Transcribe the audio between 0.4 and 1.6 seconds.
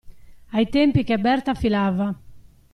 Ai tempi che Berta